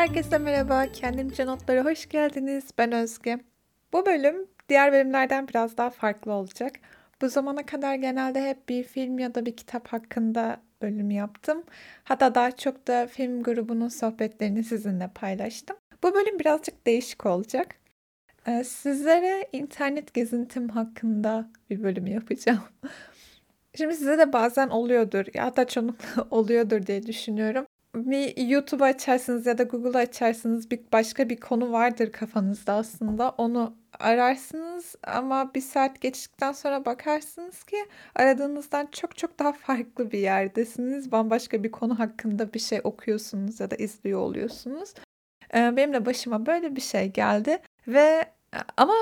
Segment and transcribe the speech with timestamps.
[0.00, 2.64] Herkese merhaba, Kendimce Notlara hoş geldiniz.
[2.78, 3.38] Ben Özge.
[3.92, 6.72] Bu bölüm diğer bölümlerden biraz daha farklı olacak.
[7.22, 11.64] Bu zamana kadar genelde hep bir film ya da bir kitap hakkında bölüm yaptım.
[12.04, 15.76] Hatta daha çok da film grubunun sohbetlerini sizinle paylaştım.
[16.02, 17.74] Bu bölüm birazcık değişik olacak.
[18.46, 22.62] Ee, sizlere internet gezintim hakkında bir bölüm yapacağım.
[23.74, 29.58] Şimdi size de bazen oluyordur ya da çoğunlukla oluyordur diye düşünüyorum bir YouTube açarsınız ya
[29.58, 33.30] da Google açarsınız bir başka bir konu vardır kafanızda aslında.
[33.30, 37.76] Onu ararsınız ama bir saat geçtikten sonra bakarsınız ki
[38.14, 41.12] aradığınızdan çok çok daha farklı bir yerdesiniz.
[41.12, 44.94] Bambaşka bir konu hakkında bir şey okuyorsunuz ya da izliyor oluyorsunuz.
[45.54, 48.24] Benim de başıma böyle bir şey geldi ve
[48.76, 48.94] ama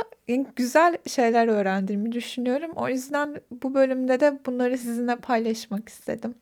[0.56, 2.72] güzel şeyler öğrendiğimi düşünüyorum.
[2.76, 6.34] O yüzden bu bölümde de bunları sizinle paylaşmak istedim.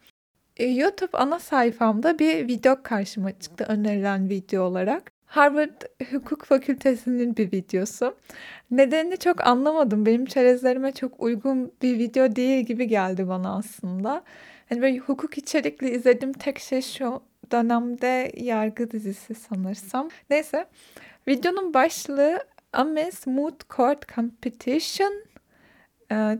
[0.59, 5.13] YouTube ana sayfamda bir video karşıma çıktı önerilen video olarak.
[5.27, 8.17] Harvard Hukuk Fakültesi'nin bir videosu.
[8.71, 10.07] Nedenini çok anlamadım.
[10.07, 14.23] Benim çerezlerime çok uygun bir video değil gibi geldi bana aslında.
[14.69, 20.09] Hani böyle hukuk içerikli izlediğim tek şey şu dönemde yargı dizisi sanırsam.
[20.31, 20.67] Neyse.
[21.29, 22.41] Videonun başlığı
[22.73, 25.13] Ames Moot Court Competition.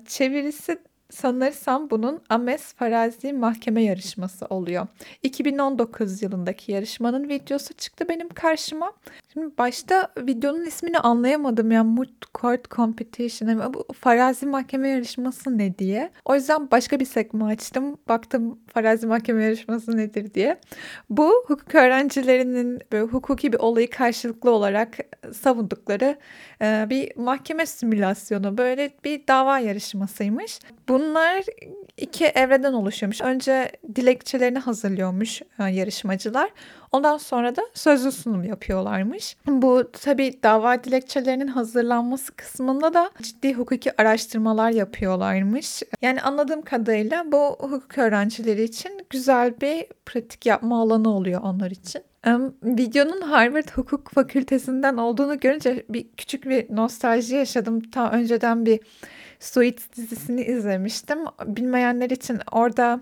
[0.07, 0.79] Çevirisi
[1.11, 4.87] Sanırsam bunun Ames Farazi Mahkeme Yarışması oluyor.
[5.23, 8.93] 2019 yılındaki yarışmanın videosu çıktı benim karşıma.
[9.33, 11.71] Şimdi başta videonun ismini anlayamadım.
[11.71, 13.49] Yani Moot Court Competition.
[13.49, 16.11] Yani bu Farazi Mahkeme Yarışması ne diye.
[16.25, 17.99] O yüzden başka bir sekme açtım.
[18.09, 20.61] Baktım Farazi Mahkeme Yarışması nedir diye.
[21.11, 24.97] Bu hukuk öğrencilerinin böyle hukuki bir olayı karşılıklı olarak
[25.33, 26.19] savundukları
[26.61, 28.59] bir mahkeme simülasyonu.
[28.59, 30.59] Böyle bir dava yarışmasıymış.
[30.97, 31.45] Bunlar
[31.97, 33.21] iki evreden oluşuyormuş.
[33.21, 36.51] Önce dilekçelerini hazırlıyormuş yarışmacılar.
[36.93, 39.37] Ondan sonra da sözlü sunum yapıyorlarmış.
[39.47, 45.83] Bu tabii dava dilekçelerinin hazırlanması kısmında da ciddi hukuki araştırmalar yapıyorlarmış.
[46.03, 52.03] Yani anladığım kadarıyla bu hukuk öğrencileri için güzel bir pratik yapma alanı oluyor onlar için.
[52.63, 57.91] Videonun Harvard Hukuk Fakültesinden olduğunu görünce bir küçük bir nostalji yaşadım.
[57.91, 58.81] Ta önceden bir
[59.41, 61.19] Suits dizisini izlemiştim.
[61.47, 63.01] Bilmeyenler için orada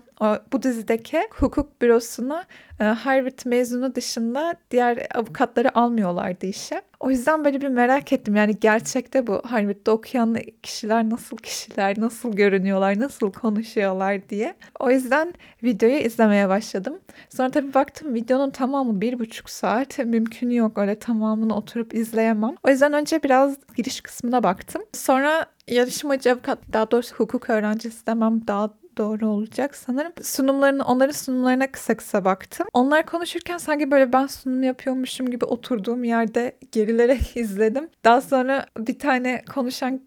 [0.53, 2.45] bu dizideki hukuk bürosuna
[2.79, 6.81] e, Harvard mezunu dışında diğer avukatları almıyorlardı işe.
[6.99, 8.35] O yüzden böyle bir merak ettim.
[8.35, 14.55] Yani gerçekte bu Harvard'da okuyan kişiler nasıl kişiler, nasıl görünüyorlar, nasıl konuşuyorlar diye.
[14.79, 16.99] O yüzden videoyu izlemeye başladım.
[17.29, 19.99] Sonra tabii baktım videonun tamamı bir buçuk saat.
[19.99, 22.55] Mümkün yok öyle tamamını oturup izleyemem.
[22.63, 24.81] O yüzden önce biraz giriş kısmına baktım.
[24.93, 30.11] Sonra yarışmacı avukat, daha doğrusu hukuk öğrencisi demem daha doğru olacak sanırım.
[30.21, 32.67] Sunumlarını, onların sunumlarına kısa kısa baktım.
[32.73, 37.89] Onlar konuşurken sanki böyle ben sunum yapıyormuşum gibi oturduğum yerde gerilerek izledim.
[38.03, 40.01] Daha sonra bir tane konuşan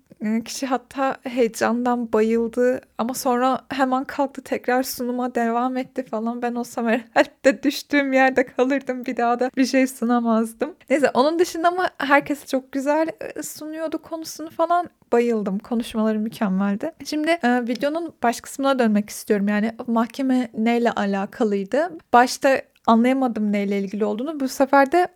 [0.45, 6.43] kişi hatta heyecandan bayıldı ama sonra hemen kalktı tekrar sunuma devam etti falan.
[6.43, 10.75] Ben olsam herhalde düştüğüm yerde kalırdım bir daha da bir şey sunamazdım.
[10.91, 15.59] Neyse onun dışında ama herkes çok güzel ıı, sunuyordu konusunu falan bayıldım.
[15.59, 16.93] Konuşmaları mükemmeldi.
[17.05, 19.49] Şimdi e, videonun baş kısmına dönmek istiyorum.
[19.49, 21.91] Yani mahkeme neyle alakalıydı?
[22.13, 24.41] Başta anlayamadım neyle ilgili olduğunu.
[24.41, 25.09] Bu sefer de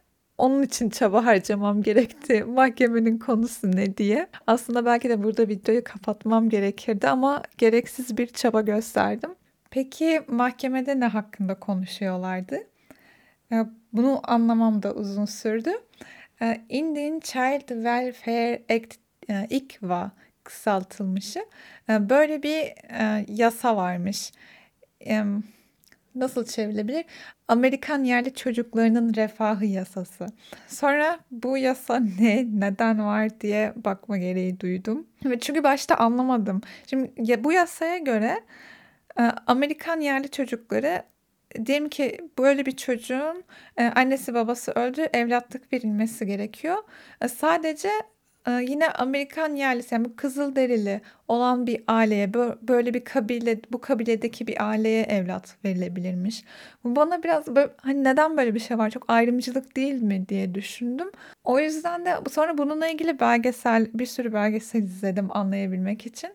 [0.43, 2.45] onun için çaba harcamam gerekti.
[2.47, 4.27] Mahkemenin konusu ne diye.
[4.47, 9.31] Aslında belki de burada videoyu kapatmam gerekirdi ama gereksiz bir çaba gösterdim.
[9.71, 12.59] Peki mahkemede ne hakkında konuşuyorlardı?
[13.53, 13.57] E,
[13.93, 15.71] bunu anlamam da uzun sürdü.
[16.43, 18.95] E, Indian Child Welfare Act
[19.31, 20.11] e, İKVA
[20.45, 21.47] kısaltılmışı.
[21.89, 22.61] E, böyle bir
[23.01, 24.33] e, yasa varmış.
[26.15, 27.05] Nasıl çevrilebilir?
[27.49, 30.27] Amerikan yerli çocuklarının refahı yasası.
[30.69, 35.07] Sonra bu yasa ne, neden var diye bakma gereği duydum.
[35.41, 36.61] Çünkü başta anlamadım.
[36.87, 38.41] Şimdi bu yasaya göre
[39.47, 41.03] Amerikan yerli çocukları
[41.67, 43.45] diyelim ki böyle bir çocuğun
[43.95, 46.77] annesi babası öldü, evlatlık verilmesi gerekiyor.
[47.37, 47.91] Sadece
[48.51, 54.69] yine Amerikan yerlisi yani kızıl derili olan bir aileye böyle bir kabile bu kabiledeki bir
[54.69, 56.45] aileye evlat verilebilirmiş.
[56.85, 61.11] Bana biraz böyle, hani neden böyle bir şey var çok ayrımcılık değil mi diye düşündüm.
[61.45, 66.31] O yüzden de sonra bununla ilgili belgesel bir sürü belgesel izledim anlayabilmek için.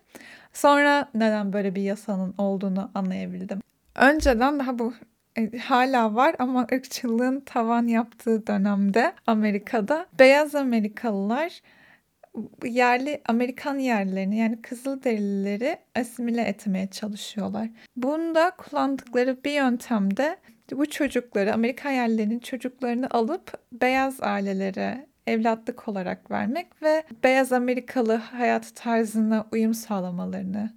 [0.54, 3.62] Sonra neden böyle bir yasanın olduğunu anlayabildim.
[3.96, 4.94] Önceden daha bu
[5.38, 11.62] e, hala var ama ırkçılığın tavan yaptığı dönemde Amerika'da beyaz Amerikalılar
[12.66, 17.70] yerli Amerikan yerlilerini yani Kızılderilileri asimile etmeye çalışıyorlar.
[17.96, 20.38] Bunda kullandıkları bir yöntemde
[20.72, 28.76] bu çocukları, Amerikan yerlilerinin çocuklarını alıp beyaz ailelere evlatlık olarak vermek ve beyaz Amerikalı hayat
[28.76, 30.74] tarzına uyum sağlamalarını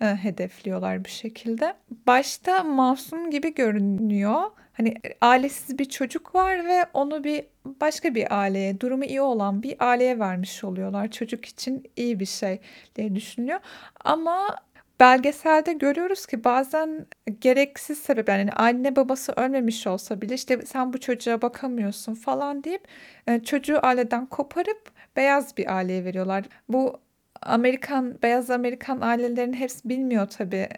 [0.00, 1.74] e, hedefliyorlar bu şekilde.
[2.06, 4.42] Başta masum gibi görünüyor.
[4.74, 9.76] Hani ailesiz bir çocuk var ve onu bir başka bir aileye, durumu iyi olan bir
[9.78, 11.10] aileye vermiş oluyorlar.
[11.10, 12.60] Çocuk için iyi bir şey
[12.96, 13.60] diye düşünüyor.
[14.04, 14.56] Ama
[15.00, 17.06] belgeselde görüyoruz ki bazen
[17.40, 22.88] gereksiz sebep yani anne babası ölmemiş olsa bile işte sen bu çocuğa bakamıyorsun falan deyip
[23.26, 26.44] e, çocuğu aileden koparıp beyaz bir aileye veriyorlar.
[26.68, 27.00] Bu
[27.42, 30.68] Amerikan beyaz Amerikan ailelerin hepsi bilmiyor tabii.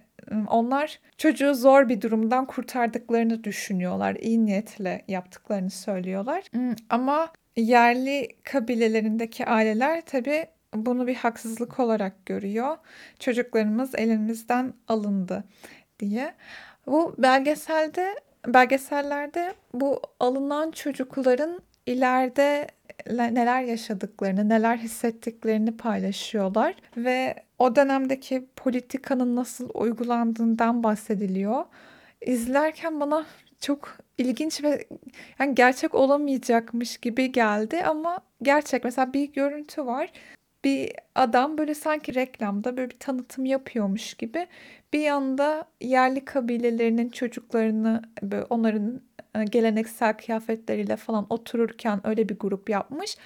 [0.48, 4.14] Onlar çocuğu zor bir durumdan kurtardıklarını düşünüyorlar.
[4.14, 6.44] İyi niyetle yaptıklarını söylüyorlar.
[6.90, 12.76] Ama yerli kabilelerindeki aileler tabii bunu bir haksızlık olarak görüyor.
[13.18, 15.44] Çocuklarımız elimizden alındı
[15.98, 16.34] diye.
[16.86, 18.14] Bu belgeselde
[18.46, 22.66] belgesellerde bu alınan çocukların ileride
[23.10, 31.64] neler yaşadıklarını, neler hissettiklerini paylaşıyorlar ve o dönemdeki politikanın nasıl uygulandığından bahsediliyor.
[32.20, 33.26] İzlerken bana
[33.60, 34.86] çok ilginç ve
[35.38, 38.84] yani gerçek olamayacakmış gibi geldi ama gerçek.
[38.84, 40.12] Mesela bir görüntü var
[40.66, 44.46] bir adam böyle sanki reklamda böyle bir tanıtım yapıyormuş gibi
[44.92, 49.00] bir yanda yerli kabilelerinin çocuklarını böyle onların
[49.34, 53.16] e, geleneksel kıyafetleriyle falan otururken öyle bir grup yapmış.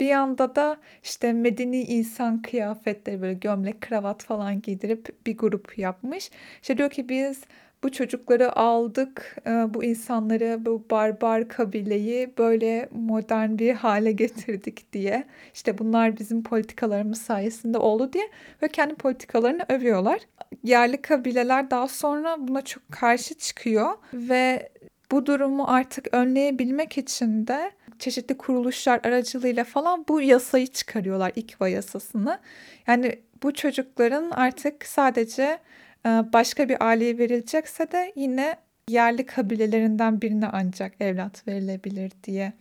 [0.00, 6.30] Bir yanda da işte medeni insan kıyafetleri böyle gömlek, kravat falan giydirip bir grup yapmış.
[6.62, 7.44] İşte diyor ki biz
[7.84, 15.24] bu çocukları aldık, e, bu insanları, bu barbar kabileyi böyle modern bir hale getirdik diye.
[15.54, 18.28] İşte bunlar bizim politikalarımız sayesinde oldu diye
[18.62, 20.20] ve kendi politikalarını övüyorlar.
[20.62, 24.68] Yerli kabileler daha sonra buna çok karşı çıkıyor ve
[25.10, 32.38] bu durumu artık önleyebilmek için de çeşitli kuruluşlar aracılığıyla falan bu yasayı çıkarıyorlar İKVA yasasını.
[32.86, 35.58] Yani bu çocukların artık sadece
[36.06, 38.56] başka bir aileye verilecekse de yine
[38.88, 42.52] yerli kabilelerinden birine ancak evlat verilebilir diye.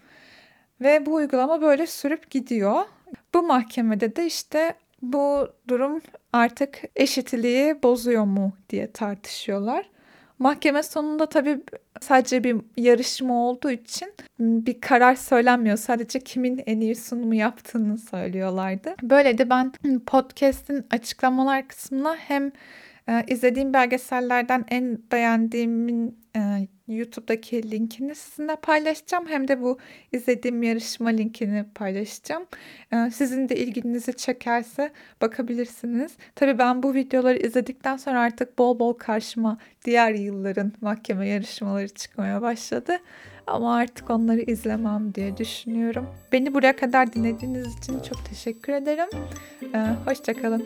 [0.81, 2.81] Ve bu uygulama böyle sürüp gidiyor.
[3.33, 6.01] Bu mahkemede de işte bu durum
[6.33, 9.89] artık eşitliği bozuyor mu diye tartışıyorlar.
[10.39, 11.61] Mahkeme sonunda tabii
[12.01, 15.77] sadece bir yarışma olduğu için bir karar söylenmiyor.
[15.77, 18.95] Sadece kimin en iyi sunumu yaptığını söylüyorlardı.
[19.03, 19.71] Böyle de ben
[20.05, 22.51] podcast'in açıklamalar kısmına hem
[23.09, 29.27] ee, izlediğim belgesellerden en beğendiğimin e, YouTube'daki linkini sizinle paylaşacağım.
[29.27, 29.77] Hem de bu
[30.11, 32.45] izlediğim yarışma linkini paylaşacağım.
[32.93, 34.91] Ee, sizin de ilginizi çekerse
[35.21, 36.11] bakabilirsiniz.
[36.35, 42.41] Tabii ben bu videoları izledikten sonra artık bol bol karşıma diğer yılların mahkeme yarışmaları çıkmaya
[42.41, 42.97] başladı.
[43.47, 46.07] Ama artık onları izlemem diye düşünüyorum.
[46.31, 49.09] Beni buraya kadar dinlediğiniz için çok teşekkür ederim.
[49.75, 50.63] Ee, Hoşçakalın.